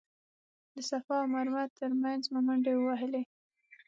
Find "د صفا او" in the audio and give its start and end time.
0.73-1.27